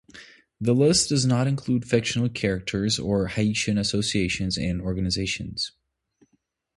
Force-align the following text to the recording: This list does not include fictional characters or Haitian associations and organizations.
This 0.59 0.75
list 0.75 1.09
does 1.09 1.27
not 1.27 1.45
include 1.45 1.87
fictional 1.87 2.27
characters 2.27 2.97
or 2.97 3.27
Haitian 3.27 3.77
associations 3.77 4.57
and 4.57 4.81
organizations. 4.81 5.73